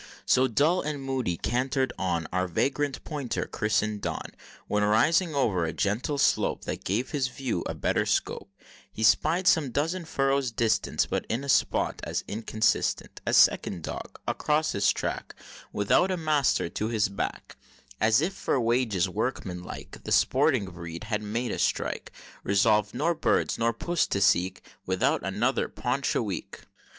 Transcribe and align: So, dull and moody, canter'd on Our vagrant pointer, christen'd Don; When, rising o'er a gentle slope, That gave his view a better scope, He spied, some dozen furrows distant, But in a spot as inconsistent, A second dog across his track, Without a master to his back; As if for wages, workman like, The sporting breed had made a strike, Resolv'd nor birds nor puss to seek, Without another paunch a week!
So, 0.25 0.47
dull 0.47 0.81
and 0.81 0.99
moody, 0.99 1.37
canter'd 1.37 1.93
on 1.95 2.25
Our 2.33 2.47
vagrant 2.47 3.03
pointer, 3.03 3.45
christen'd 3.45 4.01
Don; 4.01 4.31
When, 4.67 4.81
rising 4.83 5.35
o'er 5.35 5.63
a 5.65 5.73
gentle 5.73 6.17
slope, 6.17 6.63
That 6.65 6.83
gave 6.83 7.11
his 7.11 7.27
view 7.27 7.61
a 7.67 7.75
better 7.75 8.07
scope, 8.07 8.49
He 8.91 9.03
spied, 9.03 9.45
some 9.45 9.69
dozen 9.69 10.05
furrows 10.05 10.49
distant, 10.49 11.05
But 11.11 11.27
in 11.29 11.43
a 11.43 11.49
spot 11.49 12.01
as 12.03 12.23
inconsistent, 12.27 13.21
A 13.27 13.33
second 13.35 13.83
dog 13.83 14.19
across 14.27 14.71
his 14.71 14.91
track, 14.91 15.35
Without 15.71 16.09
a 16.09 16.17
master 16.17 16.67
to 16.67 16.87
his 16.87 17.07
back; 17.07 17.55
As 17.99 18.21
if 18.21 18.33
for 18.33 18.59
wages, 18.59 19.07
workman 19.07 19.61
like, 19.61 20.03
The 20.03 20.11
sporting 20.11 20.65
breed 20.65 21.03
had 21.03 21.21
made 21.21 21.51
a 21.51 21.59
strike, 21.59 22.11
Resolv'd 22.43 22.95
nor 22.95 23.13
birds 23.13 23.59
nor 23.59 23.71
puss 23.71 24.07
to 24.07 24.19
seek, 24.19 24.63
Without 24.83 25.21
another 25.23 25.67
paunch 25.69 26.15
a 26.15 26.23
week! 26.23 26.61